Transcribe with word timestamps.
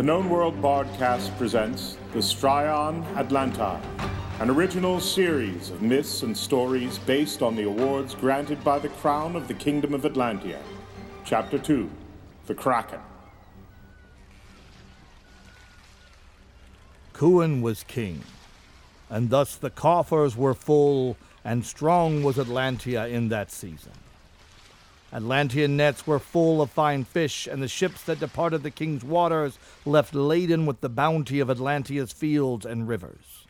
The 0.00 0.06
Known 0.06 0.30
World 0.30 0.58
Broadcast 0.62 1.36
presents 1.36 1.98
The 2.14 2.20
Straeon 2.20 3.04
Atlantiaidd, 3.16 3.82
an 4.40 4.48
original 4.48 4.98
series 4.98 5.68
of 5.68 5.82
myths 5.82 6.22
and 6.22 6.34
stories 6.34 6.96
based 7.00 7.42
on 7.42 7.54
the 7.54 7.64
awards 7.64 8.14
granted 8.14 8.64
by 8.64 8.78
the 8.78 8.88
Crown 8.88 9.36
of 9.36 9.46
the 9.46 9.52
Kingdom 9.52 9.92
of 9.92 10.04
Atlantia. 10.04 10.62
Chapter 11.26 11.58
2 11.58 11.90
The 12.46 12.54
Kraken. 12.54 13.00
Cuan 17.12 17.60
was 17.60 17.82
king, 17.82 18.22
and 19.10 19.28
thus 19.28 19.54
the 19.54 19.68
coffers 19.68 20.34
were 20.34 20.54
full, 20.54 21.18
and 21.44 21.62
strong 21.62 22.22
was 22.22 22.38
Atlantia 22.38 23.06
in 23.10 23.28
that 23.28 23.50
season. 23.50 23.92
Atlantean 25.12 25.76
nets 25.76 26.06
were 26.06 26.20
full 26.20 26.62
of 26.62 26.70
fine 26.70 27.04
fish, 27.04 27.48
and 27.48 27.62
the 27.62 27.68
ships 27.68 28.02
that 28.04 28.20
departed 28.20 28.62
the 28.62 28.70
king's 28.70 29.02
waters 29.02 29.58
left 29.84 30.14
laden 30.14 30.66
with 30.66 30.80
the 30.80 30.88
bounty 30.88 31.40
of 31.40 31.50
Atlantia's 31.50 32.12
fields 32.12 32.64
and 32.64 32.86
rivers. 32.86 33.46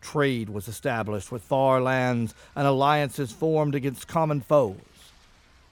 Trade 0.00 0.48
was 0.48 0.68
established 0.68 1.32
with 1.32 1.42
far 1.42 1.80
lands, 1.80 2.34
and 2.54 2.66
alliances 2.66 3.32
formed 3.32 3.74
against 3.74 4.06
common 4.06 4.40
foes. 4.40 4.76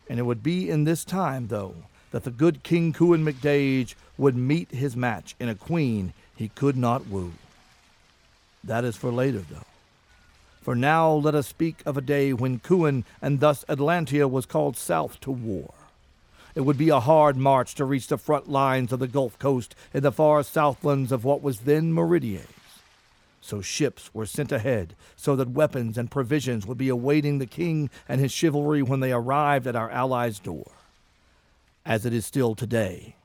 And 0.08 0.18
it 0.18 0.22
would 0.22 0.42
be 0.42 0.68
in 0.68 0.84
this 0.84 1.04
time, 1.04 1.46
though, 1.46 1.74
that 2.10 2.24
the 2.24 2.30
good 2.32 2.64
King 2.64 2.92
Cuan 2.92 3.22
Macdaige 3.22 3.94
would 4.18 4.36
meet 4.36 4.70
his 4.72 4.96
match 4.96 5.36
in 5.38 5.48
a 5.48 5.54
queen 5.54 6.12
he 6.34 6.48
could 6.48 6.76
not 6.76 7.06
woo. 7.06 7.32
That 8.64 8.84
is 8.84 8.96
for 8.96 9.12
later, 9.12 9.44
though. 9.48 9.69
For 10.60 10.74
now 10.74 11.12
let 11.12 11.34
us 11.34 11.48
speak 11.48 11.82
of 11.86 11.96
a 11.96 12.02
day 12.02 12.32
when 12.32 12.58
Cuan 12.60 13.04
and 13.22 13.40
thus 13.40 13.64
Atlantia 13.68 14.30
was 14.30 14.44
called 14.44 14.76
south 14.76 15.18
to 15.20 15.30
war. 15.30 15.72
It 16.54 16.62
would 16.62 16.76
be 16.76 16.90
a 16.90 17.00
hard 17.00 17.36
march 17.36 17.74
to 17.76 17.84
reach 17.84 18.08
the 18.08 18.18
front 18.18 18.48
lines 18.48 18.92
of 18.92 18.98
the 18.98 19.08
Gulf 19.08 19.38
Coast 19.38 19.74
in 19.94 20.02
the 20.02 20.12
far 20.12 20.42
southlands 20.42 21.12
of 21.12 21.24
what 21.24 21.42
was 21.42 21.60
then 21.60 21.92
Meridies. 21.92 22.46
So 23.40 23.62
ships 23.62 24.12
were 24.12 24.26
sent 24.26 24.52
ahead 24.52 24.94
so 25.16 25.34
that 25.36 25.50
weapons 25.50 25.96
and 25.96 26.10
provisions 26.10 26.66
would 26.66 26.76
be 26.76 26.88
awaiting 26.88 27.38
the 27.38 27.46
king 27.46 27.88
and 28.08 28.20
his 28.20 28.32
chivalry 28.32 28.82
when 28.82 29.00
they 29.00 29.12
arrived 29.12 29.66
at 29.66 29.76
our 29.76 29.90
allies' 29.90 30.38
door. 30.38 30.70
As 31.86 32.04
it 32.04 32.12
is 32.12 32.26
still 32.26 32.54
today, 32.54 33.16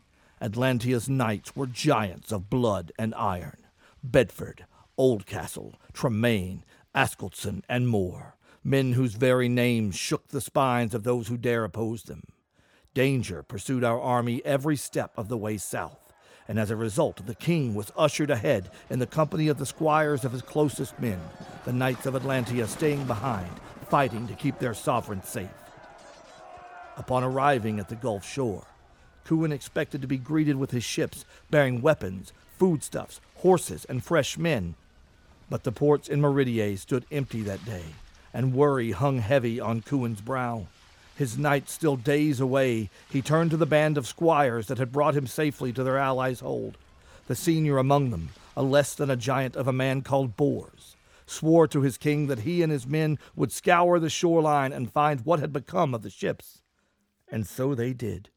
Atlantia's 0.42 1.10
knights 1.10 1.56
were 1.56 1.68
giants 1.68 2.32
of 2.32 2.50
blood 2.50 2.92
and 2.98 3.14
iron 3.16 3.58
Bedford, 4.04 4.66
Oldcastle, 4.98 5.74
Tremaine, 5.94 6.64
Askelson, 6.96 7.62
and 7.68 7.88
more, 7.88 8.36
men 8.64 8.94
whose 8.94 9.16
very 9.16 9.50
names 9.50 9.96
shook 9.96 10.30
the 10.30 10.42
spines 10.42 10.96
of 10.96 11.04
those 11.04 11.28
who 11.28 11.38
dare 11.38 11.66
oppose 11.66 12.04
them. 12.04 12.24
Danger 12.94 13.44
pursued 13.44 13.84
our 13.84 14.00
army 14.00 14.42
every 14.46 14.78
step 14.78 15.12
of 15.18 15.28
the 15.28 15.38
way 15.38 15.58
south, 15.58 16.14
and 16.48 16.58
as 16.58 16.72
a 16.72 16.76
result, 16.76 17.26
the 17.26 17.36
king 17.36 17.76
was 17.76 17.92
ushered 17.98 18.30
ahead 18.30 18.72
in 18.90 19.00
the 19.00 19.06
company 19.06 19.50
of 19.50 19.58
the 19.58 19.66
squires 19.66 20.24
of 20.24 20.32
his 20.32 20.42
closest 20.42 20.98
men, 21.00 21.20
the 21.66 21.74
knights 21.74 22.06
of 22.06 22.14
Atlantia 22.14 22.68
staying 22.68 23.06
behind, 23.06 23.52
fighting 23.90 24.28
to 24.28 24.34
keep 24.34 24.58
their 24.60 24.74
sovereign 24.74 25.22
safe. 25.24 25.50
Upon 26.96 27.24
arriving 27.24 27.80
at 27.80 27.90
the 27.90 27.96
Gulf 27.96 28.26
shore, 28.26 28.66
Cuan 29.26 29.52
expected 29.52 30.02
to 30.02 30.08
be 30.08 30.18
greeted 30.18 30.56
with 30.56 30.72
his 30.72 30.84
ships 30.84 31.26
bearing 31.50 31.82
weapons, 31.82 32.32
foodstuffs, 32.58 33.20
horses, 33.36 33.86
and 33.86 34.04
fresh 34.04 34.38
men, 34.38 34.76
but 35.50 35.64
the 35.64 35.72
ports 35.72 36.08
in 36.08 36.22
Meridies 36.22 36.82
stood 36.82 37.06
empty 37.12 37.42
that 37.44 37.64
day, 37.66 37.84
and 38.34 38.54
worry 38.54 38.92
hung 38.92 39.20
heavy 39.20 39.60
on 39.60 39.82
Cuan's 39.82 40.22
brow. 40.22 40.68
His 41.16 41.38
knights 41.38 41.72
still 41.72 41.96
days 41.96 42.40
away, 42.40 42.90
he 43.10 43.22
turned 43.22 43.52
to 43.52 43.58
the 43.58 43.66
band 43.66 43.98
of 43.98 44.08
squires 44.08 44.68
that 44.68 44.78
had 44.78 44.92
brought 44.92 45.16
him 45.16 45.28
safely 45.28 45.72
to 45.74 45.84
their 45.84 45.98
allies' 45.98 46.42
hold. 46.42 46.78
The 47.28 47.36
senior 47.36 47.78
among 47.78 48.12
them, 48.12 48.30
a 48.58 48.64
less 48.64 48.94
than 48.94 49.10
a 49.10 49.16
giant 49.16 49.56
of 49.56 49.68
a 49.68 49.74
man 49.74 50.02
called 50.02 50.36
Bors, 50.36 50.96
swore 51.26 51.68
to 51.70 51.82
his 51.82 51.98
king 51.98 52.28
that 52.28 52.40
he 52.40 52.62
and 52.62 52.72
his 52.72 52.86
men 52.86 53.18
would 53.36 53.52
scour 53.52 53.98
the 54.00 54.10
shoreline 54.10 54.74
and 54.74 54.92
find 54.92 55.22
what 55.22 55.40
had 55.40 55.54
become 55.54 55.94
of 55.94 56.02
the 56.02 56.10
ships. 56.10 56.62
And 57.32 57.48
so 57.48 57.74
they 57.74 57.94
did. 57.94 58.30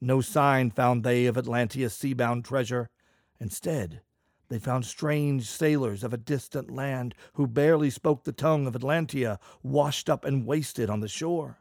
No 0.00 0.20
sign 0.20 0.70
found 0.70 1.04
they 1.04 1.26
of 1.26 1.36
Atlantia's 1.36 1.94
sea-bound 1.94 2.44
treasure. 2.44 2.88
Instead, 3.38 4.00
they 4.50 4.58
found 4.58 4.84
strange 4.84 5.46
sailors 5.46 6.04
of 6.04 6.12
a 6.12 6.18
distant 6.18 6.70
land 6.70 7.14
who 7.34 7.46
barely 7.46 7.88
spoke 7.88 8.24
the 8.24 8.32
tongue 8.32 8.66
of 8.66 8.74
Atlantia, 8.74 9.38
washed 9.62 10.10
up 10.10 10.24
and 10.24 10.44
wasted 10.44 10.90
on 10.90 11.00
the 11.00 11.08
shore. 11.08 11.58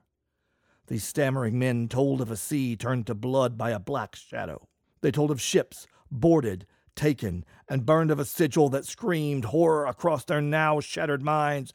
These 0.88 1.04
stammering 1.04 1.60
men 1.60 1.88
told 1.88 2.20
of 2.20 2.32
a 2.32 2.36
sea 2.36 2.76
turned 2.76 3.06
to 3.08 3.14
blood 3.14 3.60
by 3.60 3.70
a 3.70 3.80
black 3.80 4.16
shadow. 4.16 4.68
They 5.02 5.12
told 5.12 5.30
of 5.30 5.40
ships 5.40 5.86
boarded, 6.10 6.66
taken, 6.96 7.46
and 7.70 7.86
burned 7.86 8.10
of 8.10 8.20
a 8.20 8.26
sigil 8.26 8.70
that 8.70 8.86
screamed 8.86 9.46
horror 9.46 9.86
across 9.86 10.26
their 10.26 10.42
now 10.42 10.80
shattered 10.80 11.22
minds. 11.22 11.74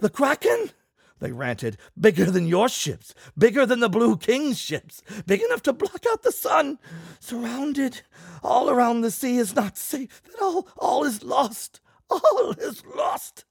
The 0.00 0.10
Kraken! 0.10 0.72
They 1.20 1.32
ranted. 1.32 1.76
Bigger 1.98 2.26
than 2.26 2.46
your 2.46 2.68
ships, 2.68 3.14
bigger 3.36 3.66
than 3.66 3.80
the 3.80 3.88
Blue 3.88 4.16
King's 4.16 4.58
ships, 4.58 5.02
big 5.26 5.42
enough 5.42 5.62
to 5.62 5.72
block 5.72 6.04
out 6.10 6.22
the 6.22 6.32
sun. 6.32 6.78
Surrounded, 7.20 8.02
all 8.42 8.70
around 8.70 9.00
the 9.00 9.10
sea 9.10 9.36
is 9.36 9.54
not 9.54 9.76
safe. 9.76 10.22
That 10.24 10.42
all, 10.42 10.68
all 10.76 11.04
is 11.04 11.22
lost. 11.22 11.80
All 12.10 12.52
is 12.52 12.82
lost. 12.86 13.44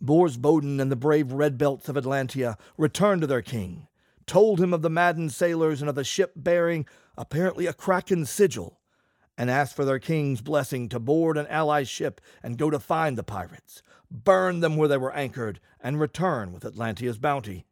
Bors 0.00 0.36
Boden 0.36 0.80
and 0.80 0.90
the 0.90 0.96
brave 0.96 1.32
red 1.32 1.56
belts 1.58 1.88
of 1.88 1.96
Atlantia 1.96 2.58
returned 2.76 3.22
to 3.22 3.26
their 3.26 3.42
king, 3.42 3.88
told 4.26 4.60
him 4.60 4.74
of 4.74 4.82
the 4.82 4.90
maddened 4.90 5.32
sailors 5.32 5.80
and 5.80 5.88
of 5.88 5.94
the 5.94 6.04
ship 6.04 6.32
bearing 6.36 6.86
apparently 7.16 7.66
a 7.66 7.72
kraken 7.72 8.26
sigil, 8.26 8.80
and 9.36 9.50
asked 9.50 9.74
for 9.74 9.84
their 9.84 9.98
king's 9.98 10.40
blessing 10.40 10.88
to 10.88 10.98
board 10.98 11.36
an 11.36 11.46
allied 11.48 11.88
ship 11.88 12.20
and 12.42 12.58
go 12.58 12.70
to 12.70 12.78
find 12.78 13.18
the 13.18 13.22
pirates, 13.22 13.82
burn 14.10 14.60
them 14.60 14.76
where 14.76 14.88
they 14.88 14.96
were 14.96 15.12
anchored, 15.12 15.60
and 15.80 16.00
return 16.00 16.52
with 16.52 16.64
Atlantia's 16.64 17.18
bounty. 17.18 17.66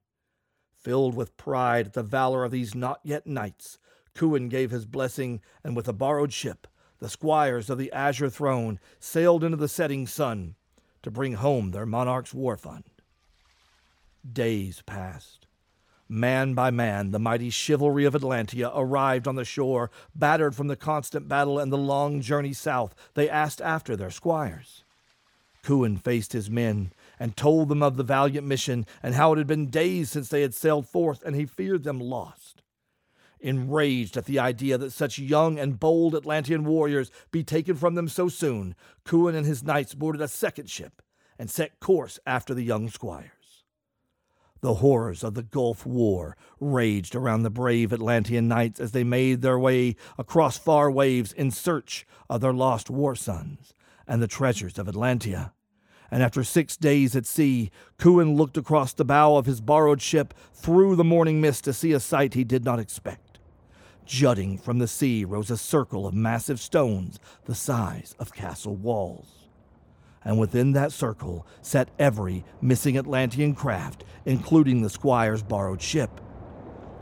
Filled 0.74 1.14
with 1.14 1.36
pride 1.36 1.86
at 1.88 1.92
the 1.92 2.02
valor 2.02 2.44
of 2.44 2.50
these 2.50 2.74
not 2.74 3.00
yet 3.04 3.26
knights, 3.26 3.78
Cuan 4.14 4.48
gave 4.48 4.70
his 4.70 4.84
blessing, 4.84 5.40
and 5.62 5.76
with 5.76 5.88
a 5.88 5.92
borrowed 5.92 6.32
ship, 6.32 6.66
the 6.98 7.08
squires 7.08 7.70
of 7.70 7.78
the 7.78 7.92
Azure 7.92 8.30
Throne 8.30 8.78
sailed 8.98 9.44
into 9.44 9.56
the 9.56 9.68
setting 9.68 10.06
sun 10.06 10.56
to 11.02 11.10
bring 11.10 11.34
home 11.34 11.70
their 11.70 11.86
monarch's 11.86 12.34
war 12.34 12.56
fund. 12.56 12.84
Days 14.30 14.82
passed. 14.86 15.46
Man 16.14 16.52
by 16.52 16.70
man, 16.70 17.10
the 17.10 17.18
mighty 17.18 17.48
chivalry 17.48 18.04
of 18.04 18.12
Atlantia 18.12 18.70
arrived 18.74 19.26
on 19.26 19.36
the 19.36 19.46
shore, 19.46 19.90
battered 20.14 20.54
from 20.54 20.66
the 20.66 20.76
constant 20.76 21.26
battle 21.26 21.58
and 21.58 21.72
the 21.72 21.78
long 21.78 22.20
journey 22.20 22.52
south. 22.52 22.94
They 23.14 23.30
asked 23.30 23.62
after 23.62 23.96
their 23.96 24.10
squires. 24.10 24.84
Cuan 25.64 25.96
faced 25.96 26.34
his 26.34 26.50
men 26.50 26.92
and 27.18 27.34
told 27.34 27.70
them 27.70 27.82
of 27.82 27.96
the 27.96 28.02
valiant 28.02 28.46
mission 28.46 28.84
and 29.02 29.14
how 29.14 29.32
it 29.32 29.38
had 29.38 29.46
been 29.46 29.70
days 29.70 30.10
since 30.10 30.28
they 30.28 30.42
had 30.42 30.52
sailed 30.52 30.86
forth, 30.86 31.22
and 31.24 31.34
he 31.34 31.46
feared 31.46 31.82
them 31.82 31.98
lost. 31.98 32.60
Enraged 33.40 34.18
at 34.18 34.26
the 34.26 34.38
idea 34.38 34.76
that 34.76 34.92
such 34.92 35.18
young 35.18 35.58
and 35.58 35.80
bold 35.80 36.14
Atlantean 36.14 36.64
warriors 36.64 37.10
be 37.30 37.42
taken 37.42 37.74
from 37.74 37.94
them 37.94 38.06
so 38.06 38.28
soon, 38.28 38.74
Cuan 39.06 39.34
and 39.34 39.46
his 39.46 39.62
knights 39.62 39.94
boarded 39.94 40.20
a 40.20 40.28
second 40.28 40.68
ship 40.68 41.00
and 41.38 41.50
set 41.50 41.80
course 41.80 42.18
after 42.26 42.52
the 42.52 42.62
young 42.62 42.90
squires. 42.90 43.41
The 44.62 44.74
horrors 44.74 45.24
of 45.24 45.34
the 45.34 45.42
Gulf 45.42 45.84
War 45.84 46.36
raged 46.60 47.16
around 47.16 47.42
the 47.42 47.50
brave 47.50 47.92
Atlantean 47.92 48.46
knights 48.46 48.78
as 48.78 48.92
they 48.92 49.02
made 49.02 49.42
their 49.42 49.58
way 49.58 49.96
across 50.16 50.56
far 50.56 50.88
waves 50.88 51.32
in 51.32 51.50
search 51.50 52.06
of 52.30 52.40
their 52.40 52.52
lost 52.52 52.88
war 52.88 53.16
sons 53.16 53.74
and 54.06 54.22
the 54.22 54.28
treasures 54.28 54.78
of 54.78 54.86
Atlantia. 54.86 55.50
And 56.12 56.22
after 56.22 56.44
six 56.44 56.76
days 56.76 57.16
at 57.16 57.26
sea, 57.26 57.72
Cuan 57.98 58.36
looked 58.36 58.56
across 58.56 58.92
the 58.92 59.04
bow 59.04 59.36
of 59.36 59.46
his 59.46 59.60
borrowed 59.60 60.00
ship 60.00 60.32
through 60.54 60.94
the 60.94 61.02
morning 61.02 61.40
mist 61.40 61.64
to 61.64 61.72
see 61.72 61.90
a 61.90 61.98
sight 61.98 62.34
he 62.34 62.44
did 62.44 62.64
not 62.64 62.78
expect. 62.78 63.40
Jutting 64.06 64.58
from 64.58 64.78
the 64.78 64.86
sea 64.86 65.24
rose 65.24 65.50
a 65.50 65.56
circle 65.56 66.06
of 66.06 66.14
massive 66.14 66.60
stones 66.60 67.18
the 67.46 67.54
size 67.56 68.14
of 68.20 68.32
castle 68.32 68.76
walls 68.76 69.41
and 70.24 70.38
within 70.38 70.72
that 70.72 70.92
circle 70.92 71.46
sat 71.60 71.90
every 71.98 72.44
missing 72.60 72.96
Atlantean 72.96 73.54
craft, 73.54 74.04
including 74.24 74.82
the 74.82 74.90
squire's 74.90 75.42
borrowed 75.42 75.82
ship. 75.82 76.20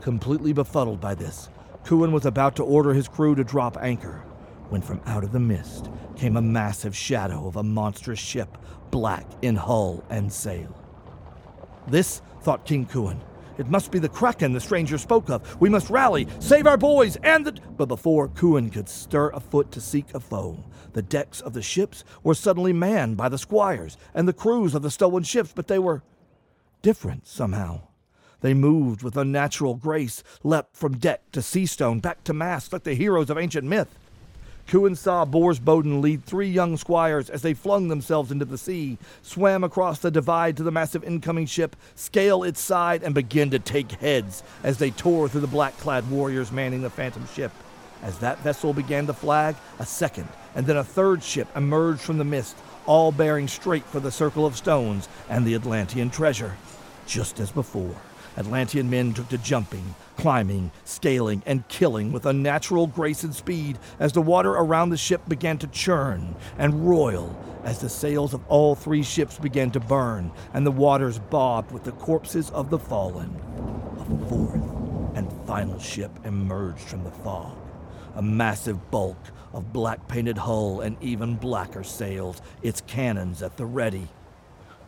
Completely 0.01 0.53
befuddled 0.53 0.99
by 0.99 1.15
this, 1.15 1.49
Cuan 1.83 2.11
was 2.11 2.25
about 2.25 2.55
to 2.55 2.63
order 2.63 2.93
his 2.93 3.07
crew 3.07 3.35
to 3.35 3.43
drop 3.43 3.77
anchor 3.81 4.23
when 4.69 4.81
from 4.81 5.01
out 5.05 5.23
of 5.23 5.31
the 5.31 5.39
mist 5.39 5.89
came 6.15 6.37
a 6.37 6.41
massive 6.41 6.95
shadow 6.95 7.45
of 7.45 7.57
a 7.57 7.63
monstrous 7.63 8.19
ship, 8.19 8.57
black 8.89 9.25
in 9.41 9.55
hull 9.55 10.03
and 10.09 10.31
sail. 10.31 10.73
This, 11.87 12.21
thought 12.41 12.65
King 12.65 12.85
Cuan, 12.85 13.19
it 13.61 13.69
must 13.69 13.91
be 13.91 13.99
the 13.99 14.09
Kraken 14.09 14.51
the 14.51 14.59
stranger 14.59 14.97
spoke 14.97 15.29
of. 15.29 15.61
We 15.61 15.69
must 15.69 15.89
rally, 15.89 16.27
save 16.39 16.67
our 16.67 16.77
boys, 16.77 17.15
and 17.23 17.45
the. 17.45 17.53
But 17.77 17.85
before 17.85 18.27
Cuan 18.27 18.69
could 18.71 18.89
stir 18.89 19.29
a 19.29 19.39
foot 19.39 19.71
to 19.71 19.79
seek 19.79 20.13
a 20.13 20.19
foe, 20.19 20.63
the 20.93 21.01
decks 21.01 21.39
of 21.39 21.53
the 21.53 21.61
ships 21.61 22.03
were 22.23 22.35
suddenly 22.35 22.73
manned 22.73 23.15
by 23.15 23.29
the 23.29 23.37
squires 23.37 23.97
and 24.13 24.27
the 24.27 24.33
crews 24.33 24.75
of 24.75 24.81
the 24.81 24.91
stolen 24.91 25.23
ships, 25.23 25.53
but 25.55 25.67
they 25.67 25.79
were 25.79 26.03
different 26.81 27.27
somehow. 27.27 27.81
They 28.41 28.55
moved 28.55 29.03
with 29.03 29.15
unnatural 29.15 29.75
grace, 29.75 30.23
leapt 30.43 30.75
from 30.75 30.97
deck 30.97 31.31
to 31.31 31.41
sea 31.41 31.67
stone, 31.67 31.99
back 31.99 32.23
to 32.23 32.33
mast, 32.33 32.73
like 32.73 32.83
the 32.83 32.95
heroes 32.95 33.29
of 33.29 33.37
ancient 33.37 33.67
myth. 33.67 33.95
Cuan 34.71 34.95
saw 34.95 35.25
Bors 35.25 35.59
Boden 35.59 36.01
lead 36.01 36.23
three 36.23 36.47
young 36.47 36.77
squires 36.77 37.29
as 37.29 37.41
they 37.41 37.53
flung 37.53 37.89
themselves 37.89 38.31
into 38.31 38.45
the 38.45 38.57
sea, 38.57 38.97
swam 39.21 39.65
across 39.65 39.99
the 39.99 40.09
divide 40.09 40.55
to 40.55 40.63
the 40.63 40.71
massive 40.71 41.03
incoming 41.03 41.45
ship, 41.45 41.75
scale 41.93 42.43
its 42.43 42.61
side, 42.61 43.03
and 43.03 43.13
begin 43.13 43.49
to 43.49 43.59
take 43.59 43.91
heads 43.91 44.43
as 44.63 44.77
they 44.77 44.89
tore 44.89 45.27
through 45.27 45.41
the 45.41 45.47
black 45.47 45.77
clad 45.79 46.09
warriors 46.09 46.53
manning 46.53 46.81
the 46.81 46.89
phantom 46.89 47.27
ship. 47.35 47.51
As 48.01 48.19
that 48.19 48.39
vessel 48.43 48.71
began 48.71 49.07
to 49.07 49.13
flag, 49.13 49.57
a 49.79 49.85
second 49.85 50.29
and 50.55 50.65
then 50.65 50.77
a 50.77 50.85
third 50.85 51.21
ship 51.21 51.49
emerged 51.53 51.99
from 51.99 52.17
the 52.17 52.23
mist, 52.23 52.55
all 52.85 53.11
bearing 53.11 53.49
straight 53.49 53.83
for 53.83 53.99
the 53.99 54.09
Circle 54.09 54.45
of 54.45 54.55
Stones 54.55 55.09
and 55.27 55.45
the 55.45 55.55
Atlantean 55.55 56.09
treasure. 56.09 56.55
Just 57.05 57.41
as 57.41 57.51
before, 57.51 57.97
Atlantean 58.37 58.89
men 58.89 59.13
took 59.13 59.27
to 59.29 59.37
jumping, 59.37 59.95
climbing, 60.17 60.71
scaling, 60.85 61.43
and 61.45 61.67
killing 61.67 62.11
with 62.11 62.25
unnatural 62.25 62.87
grace 62.87 63.23
and 63.23 63.35
speed 63.35 63.77
as 63.99 64.13
the 64.13 64.21
water 64.21 64.51
around 64.51 64.89
the 64.89 64.97
ship 64.97 65.21
began 65.27 65.57
to 65.57 65.67
churn 65.67 66.35
and 66.57 66.87
roil 66.87 67.37
as 67.63 67.79
the 67.79 67.89
sails 67.89 68.33
of 68.33 68.41
all 68.47 68.75
three 68.75 69.03
ships 69.03 69.37
began 69.37 69.69
to 69.71 69.79
burn 69.79 70.31
and 70.53 70.65
the 70.65 70.71
waters 70.71 71.19
bobbed 71.19 71.71
with 71.71 71.83
the 71.83 71.91
corpses 71.93 72.49
of 72.51 72.69
the 72.69 72.79
fallen. 72.79 73.35
A 73.99 74.29
fourth 74.29 74.55
and 75.15 75.31
final 75.45 75.79
ship 75.79 76.11
emerged 76.23 76.81
from 76.81 77.03
the 77.03 77.11
fog, 77.11 77.57
a 78.15 78.21
massive 78.21 78.89
bulk 78.91 79.17
of 79.53 79.73
black 79.73 80.07
painted 80.07 80.37
hull 80.37 80.81
and 80.81 80.95
even 81.01 81.35
blacker 81.35 81.83
sails, 81.83 82.41
its 82.61 82.81
cannons 82.81 83.41
at 83.41 83.57
the 83.57 83.65
ready. 83.65 84.07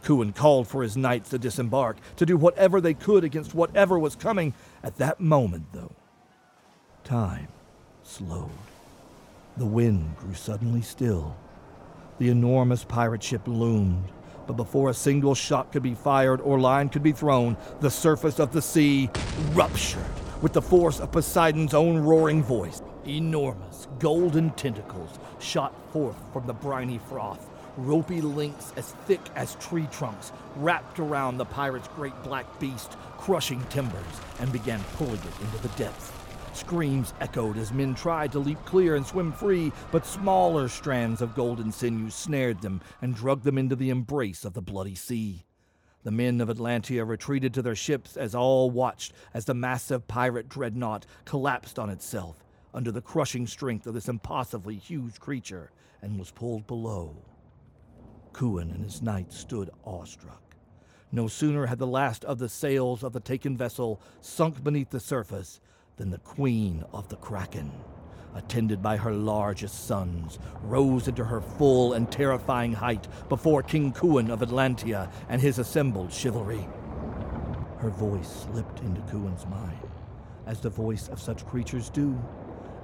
Cuan 0.04 0.34
called 0.34 0.68
for 0.68 0.84
his 0.84 0.98
knights 0.98 1.30
to 1.30 1.40
disembark, 1.40 1.98
to 2.18 2.26
do 2.26 2.38
whatever 2.38 2.82
they 2.82 2.94
could 2.94 3.24
against 3.24 3.56
whatever 3.56 3.98
was 3.98 4.16
coming. 4.16 4.54
At 4.84 4.98
that 4.98 5.20
moment, 5.20 5.66
though, 5.72 5.94
time 7.04 7.48
slowed. 8.04 8.50
The 9.58 9.66
wind 9.66 10.18
grew 10.18 10.34
suddenly 10.34 10.82
still. 10.82 11.36
The 12.20 12.30
enormous 12.30 12.84
pirate 12.84 13.24
ship 13.24 13.48
loomed, 13.48 14.06
but 14.46 14.54
before 14.54 14.90
a 14.90 14.94
single 14.94 15.36
shot 15.36 15.72
could 15.72 15.84
be 15.84 15.96
fired 15.96 16.42
or 16.42 16.60
line 16.60 16.90
could 16.90 17.04
be 17.04 17.12
thrown, 17.12 17.56
the 17.80 17.90
surface 17.92 18.40
of 18.40 18.52
the 18.52 18.62
sea 18.62 19.10
ruptured 19.54 20.04
with 20.42 20.54
the 20.54 20.62
force 20.62 21.00
of 21.00 21.12
Poseidon's 21.12 21.74
own 21.74 21.98
roaring 21.98 22.44
voice. 22.44 22.82
Enormous 23.06 23.88
golden 24.00 24.50
tentacles 24.52 25.20
shot 25.40 25.74
forth 25.92 26.18
from 26.32 26.46
the 26.48 26.54
briny 26.54 26.98
froth, 26.98 27.50
ropey 27.78 28.22
links 28.22 28.74
as 28.75 28.92
thick 29.06 29.22
as 29.36 29.56
tree 29.56 29.88
trunks 29.92 30.31
wrapped 30.58 31.00
around 31.00 31.38
the 31.38 31.46
pirate's 31.46 31.88
great 31.90 32.14
black 32.24 32.60
beast, 32.60 32.98
crushing 33.18 33.64
timbers, 33.70 34.22
and 34.40 34.52
began 34.52 34.80
pulling 34.96 35.14
it 35.14 35.42
into 35.42 35.58
the 35.62 35.75
depths. 35.78 36.12
Screams 36.54 37.14
echoed 37.20 37.58
as 37.58 37.74
men 37.74 37.96
tried 37.96 38.31
to 38.31 38.40
leap 38.40 38.64
clear 38.64 38.96
and 38.96 39.06
swim 39.06 39.31
free, 39.31 39.72
but 39.92 40.06
smaller 40.06 40.68
strands 40.68 41.22
of 41.22 41.34
golden 41.34 41.72
sinew 41.72 42.12
snared 42.12 42.62
them 42.62 42.80
and 43.02 43.16
dragged 43.16 43.44
them 43.44 43.58
into 43.58 43.76
the 43.76 43.90
embrace 43.90 44.46
of 44.46 44.54
the 44.54 44.62
bloody 44.62 44.94
sea. 44.94 45.46
The 46.04 46.12
men 46.12 46.42
of 46.42 46.50
Atlantia 46.50 47.08
retreated 47.08 47.54
to 47.56 47.62
their 47.62 47.76
ships 47.76 48.18
as 48.18 48.36
all 48.36 48.69
watched 48.69 49.14
as 49.34 49.46
the 49.46 49.54
massive 49.54 50.08
pirate 50.08 50.48
dreadnought 50.48 51.08
collapsed 51.26 51.80
on 51.80 51.90
itself 51.90 52.44
under 52.74 52.92
the 52.92 53.02
crushing 53.02 53.48
strength 53.48 53.88
of 53.88 53.94
this 53.94 54.10
impossibly 54.10 54.76
huge 54.76 55.19
creature 55.19 55.72
and 56.02 56.19
was 56.19 56.31
pulled 56.31 56.68
below. 56.68 57.16
Cuan 58.33 58.71
and 58.71 58.83
his 58.83 59.01
knights 59.01 59.38
stood 59.38 59.69
awestruck. 59.85 60.56
No 61.12 61.27
sooner 61.27 61.68
had 61.68 61.77
the 61.77 61.88
last 61.88 62.25
of 62.25 62.39
the 62.39 62.50
sails 62.50 63.03
of 63.03 63.13
the 63.13 63.19
taken 63.19 63.56
vessel 63.56 64.01
sunk 64.19 64.63
beneath 64.63 64.89
the 64.89 65.00
surface 65.00 65.62
than 65.97 66.09
the 66.09 66.18
queen 66.18 66.83
of 66.91 67.07
the 67.09 67.18
Kraken, 67.18 67.71
attended 68.33 68.81
by 68.81 68.97
her 68.97 69.13
largest 69.13 69.85
sons, 69.85 70.39
rose 70.63 71.07
into 71.07 71.24
her 71.24 71.39
full 71.39 71.94
and 71.94 72.12
terrifying 72.12 72.74
height 72.74 73.07
before 73.30 73.62
King 73.62 73.94
Cuan 73.94 74.31
of 74.31 74.41
Atlantia 74.41 75.12
and 75.30 75.39
his 75.39 75.59
assembled 75.59 76.12
chivalry. 76.12 76.68
Her 77.77 77.91
voice 77.91 78.47
slipped 78.51 78.80
into 78.80 79.01
Cuan's 79.01 79.45
mind, 79.45 79.91
as 80.47 80.59
the 80.59 80.69
voice 80.69 81.09
of 81.09 81.21
such 81.21 81.45
creatures 81.45 81.89
do, 81.91 82.19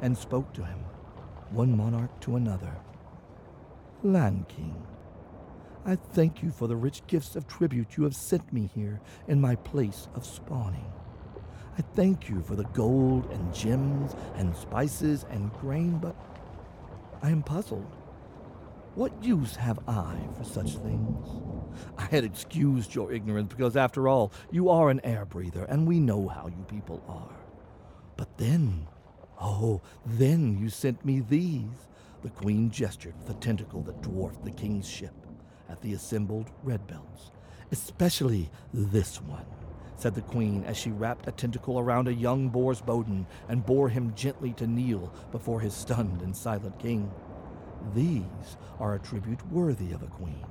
and 0.02 0.16
spoke 0.16 0.54
to 0.54 0.64
him, 0.64 0.80
one 1.50 1.76
monarch 1.76 2.20
to 2.22 2.36
another. 2.36 2.76
Land 4.04 4.48
King, 4.48 4.86
I 5.86 5.96
thank 5.96 6.44
you 6.44 6.52
for 6.52 6.68
the 6.68 6.76
rich 6.76 7.02
gifts 7.08 7.36
of 7.36 7.48
tribute 7.48 7.96
you 7.96 8.04
have 8.04 8.16
sent 8.16 8.52
me 8.52 8.70
here 8.76 9.00
in 9.28 9.40
my 9.40 9.56
place 9.56 10.10
of 10.14 10.26
spawning. 10.26 10.92
I 11.78 11.82
thank 11.96 12.28
you 12.28 12.42
for 12.42 12.56
the 12.56 12.66
gold 12.66 13.32
and 13.32 13.54
gems 13.54 14.14
and 14.36 14.54
spices 14.56 15.26
and 15.30 15.54
grain, 15.54 15.98
but 15.98 16.16
I 17.24 17.30
am 17.30 17.42
puzzled. 17.42 17.96
What 18.96 19.24
use 19.24 19.56
have 19.56 19.80
I 19.88 20.18
for 20.38 20.44
such 20.44 20.76
things? 20.76 21.28
I 21.98 22.04
had 22.06 22.26
excused 22.26 22.94
your 22.94 23.14
ignorance 23.14 23.54
because, 23.54 23.78
after 23.78 24.10
all, 24.10 24.34
you 24.52 24.70
are 24.70 24.90
an 24.90 25.00
air 25.06 25.24
breather, 25.24 25.64
and 25.64 25.88
we 25.88 26.02
know 26.02 26.28
how 26.28 26.48
you 26.48 26.66
people 26.68 27.02
are. 27.08 27.38
But 28.18 28.38
then, 28.38 28.88
oh, 29.40 29.82
then 30.06 30.58
you 30.60 30.70
sent 30.70 31.06
me 31.06 31.22
these. 31.22 31.88
The 32.22 32.30
queen 32.30 32.70
gestured 32.70 33.18
with 33.18 33.30
a 33.30 33.40
tentacle 33.40 33.82
that 33.84 34.02
dwarfed 34.02 34.44
the 34.44 34.52
king's 34.52 34.90
ship 34.90 35.14
at 35.70 35.82
the 35.82 35.94
assembled 35.94 36.50
red 36.64 36.86
belts, 36.88 37.32
especially 37.72 38.50
this 38.74 39.22
one, 39.22 39.46
said 39.96 40.16
the 40.16 40.22
queen 40.22 40.64
as 40.66 40.78
she 40.78 40.92
wrapped 40.92 41.28
a 41.28 41.32
tentacle 41.32 41.80
around 41.80 42.08
a 42.08 42.14
young 42.14 42.50
Bors 42.50 42.82
Boden 42.82 43.28
and 43.48 43.66
bore 43.66 43.90
him 43.90 44.14
gently 44.16 44.54
to 44.54 44.68
kneel 44.68 45.14
before 45.32 45.60
his 45.60 45.74
stunned 45.74 46.22
and 46.22 46.36
silent 46.36 46.80
king. 46.80 47.12
These 47.94 48.58
are 48.80 48.96
a 48.96 49.00
tribute 49.00 49.46
worthy 49.52 49.92
of 49.92 50.04
a 50.04 50.08
queen. 50.08 50.46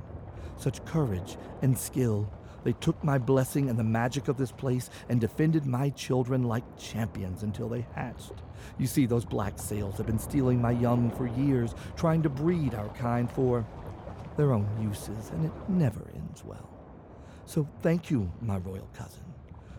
Such 0.57 0.85
courage 0.85 1.37
and 1.63 1.77
skill. 1.79 2.31
They 2.65 2.73
took 2.73 3.03
my 3.05 3.19
blessing 3.19 3.71
and 3.71 3.79
the 3.79 3.85
magic 3.85 4.29
of 4.29 4.37
this 4.37 4.51
place 4.53 4.91
and 5.09 5.21
defended 5.21 5.65
my 5.65 5.91
children 5.91 6.43
like 6.43 6.77
champions 6.77 7.43
until 7.43 7.69
they 7.69 7.87
hatched. 7.95 8.43
You 8.79 8.87
see, 8.87 9.07
those 9.07 9.25
black 9.25 9.59
sails 9.59 9.97
have 9.97 10.07
been 10.07 10.19
stealing 10.19 10.61
my 10.61 10.73
young 10.73 11.11
for 11.13 11.27
years, 11.27 11.75
trying 11.97 12.23
to 12.25 12.29
breed 12.29 12.75
our 12.75 12.89
kind 12.91 13.31
for 13.31 13.65
their 14.39 14.53
own 14.53 14.69
uses, 14.81 15.31
and 15.31 15.45
it 15.45 15.53
never 15.69 16.11
ends 16.15 16.45
well. 16.45 16.71
So 17.45 17.69
thank 17.83 18.09
you, 18.09 18.33
my 18.41 18.59
royal 18.59 18.89
cousin. 18.95 19.25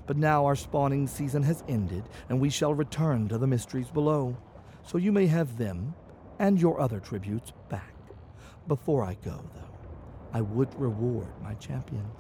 But 0.06 0.18
now 0.18 0.46
our 0.46 0.56
spawning 0.56 1.08
season 1.08 1.44
has 1.44 1.64
ended, 1.70 2.04
and 2.28 2.42
we 2.42 2.50
shall 2.50 2.74
return 2.74 3.30
to 3.30 3.38
the 3.38 3.48
mysteries 3.48 3.90
below. 3.90 4.38
So 4.84 4.98
you 4.98 5.14
may 5.14 5.28
have 5.28 5.58
them 5.58 5.96
and 6.40 6.60
your 6.60 6.80
other 6.82 7.00
tributes 7.00 7.54
back. 7.70 7.96
Before 8.68 9.04
I 9.04 9.16
go, 9.24 9.42
though, 9.54 9.78
I 10.34 10.42
would 10.42 10.78
reward 10.80 11.30
my 11.42 11.54
champions. 11.54 12.20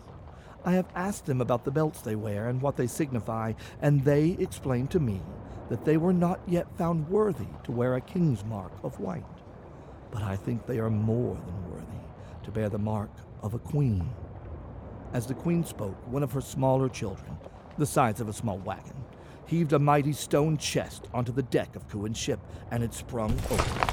I 0.63 0.71
have 0.73 0.87
asked 0.95 1.25
them 1.25 1.41
about 1.41 1.65
the 1.65 1.71
belts 1.71 2.01
they 2.01 2.15
wear 2.15 2.47
and 2.47 2.61
what 2.61 2.77
they 2.77 2.87
signify, 2.87 3.53
and 3.81 4.03
they 4.05 4.37
explained 4.39 4.91
to 4.91 4.99
me 4.99 5.21
that 5.69 5.83
they 5.83 5.97
were 5.97 6.13
not 6.13 6.39
yet 6.47 6.77
found 6.77 7.09
worthy 7.09 7.47
to 7.65 7.71
wear 7.71 7.95
a 7.95 8.01
king's 8.01 8.45
mark 8.45 8.71
of 8.81 8.99
white. 8.99 9.25
But 10.09 10.23
I 10.23 10.37
think 10.37 10.65
they 10.65 10.79
are 10.79 10.89
more 10.89 11.35
than 11.35 11.71
worthy 11.71 11.98
to 12.49 12.59
bear 12.59 12.69
the 12.69 12.79
mark 12.79 13.11
of 13.43 13.53
a 13.53 13.59
queen. 13.59 14.09
As 15.13 15.27
the 15.27 15.35
queen 15.35 15.63
spoke, 15.63 15.95
one 16.07 16.23
of 16.23 16.31
her 16.31 16.41
smaller 16.41 16.89
children, 16.89 17.37
the 17.77 17.85
size 17.85 18.19
of 18.19 18.27
a 18.27 18.33
small 18.33 18.57
wagon, 18.57 18.95
heaved 19.45 19.73
a 19.73 19.77
mighty 19.77 20.13
stone 20.13 20.57
chest 20.57 21.07
onto 21.13 21.31
the 21.31 21.43
deck 21.43 21.75
of 21.75 21.87
Cuan's 21.87 22.17
ship, 22.17 22.39
and 22.71 22.83
it 22.83 22.93
sprung 22.93 23.31
open. 23.51 23.87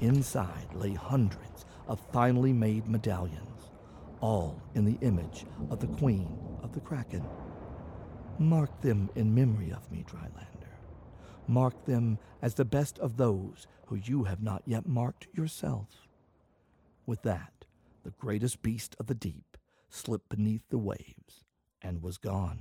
Inside 0.00 0.74
lay 0.74 0.92
hundreds 0.92 1.66
of 1.86 2.00
finely 2.12 2.52
made 2.52 2.88
medallions, 2.88 3.70
all 4.20 4.60
in 4.74 4.84
the 4.84 4.98
image 5.00 5.46
of 5.70 5.78
the 5.78 5.86
Queen 5.86 6.36
of 6.64 6.72
the 6.72 6.80
Kraken. 6.80 7.24
Mark 8.40 8.80
them 8.80 9.08
in 9.14 9.32
memory 9.32 9.70
of 9.72 9.90
me, 9.92 10.04
Drylander. 10.04 10.74
Mark 11.46 11.84
them 11.84 12.18
as 12.42 12.54
the 12.54 12.64
best 12.64 12.98
of 12.98 13.16
those 13.16 13.68
who 13.86 13.94
you 13.94 14.24
have 14.24 14.42
not 14.42 14.62
yet 14.66 14.88
marked 14.88 15.28
yourself. 15.32 16.08
With 17.06 17.22
that, 17.22 17.57
the 18.08 18.14
greatest 18.16 18.62
beast 18.62 18.96
of 18.98 19.06
the 19.06 19.14
deep, 19.14 19.58
slipped 19.90 20.30
beneath 20.30 20.62
the 20.70 20.78
waves 20.78 21.44
and 21.82 22.02
was 22.02 22.16
gone. 22.16 22.60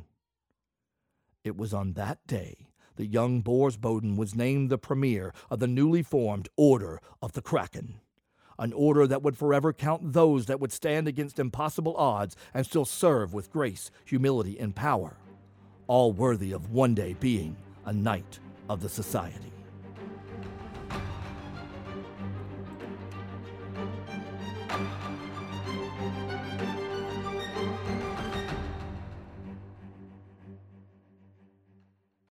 It 1.41 1.55
was 1.55 1.73
on 1.73 1.93
that 1.93 2.19
day 2.27 2.67
that 2.97 3.05
young 3.05 3.39
Bors 3.39 3.77
Boden 3.77 4.17
was 4.17 4.35
named 4.35 4.69
the 4.69 4.77
premier 4.77 5.33
of 5.49 5.59
the 5.59 5.67
newly 5.67 6.03
formed 6.03 6.49
Order 6.57 6.99
of 7.21 7.31
the 7.31 7.41
Kraken, 7.41 8.01
an 8.59 8.73
order 8.73 9.07
that 9.07 9.23
would 9.23 9.37
forever 9.37 9.71
count 9.71 10.11
those 10.11 10.47
that 10.47 10.59
would 10.59 10.73
stand 10.73 11.07
against 11.07 11.39
impossible 11.39 11.95
odds 11.95 12.35
and 12.53 12.65
still 12.65 12.83
serve 12.83 13.33
with 13.33 13.49
grace, 13.49 13.89
humility, 14.03 14.59
and 14.59 14.75
power, 14.75 15.15
all 15.87 16.11
worthy 16.11 16.51
of 16.51 16.73
one 16.73 16.93
day 16.93 17.13
being 17.21 17.55
a 17.85 17.93
knight 17.93 18.39
of 18.69 18.81
the 18.81 18.89
society. 18.89 19.56